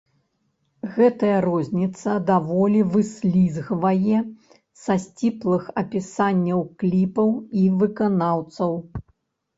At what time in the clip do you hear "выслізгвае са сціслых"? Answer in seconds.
2.95-5.69